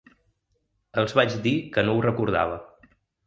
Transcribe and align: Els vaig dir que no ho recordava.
Els 1.01 1.13
vaig 1.19 1.35
dir 1.45 1.53
que 1.77 1.85
no 1.89 1.95
ho 1.99 2.03
recordava. 2.09 2.57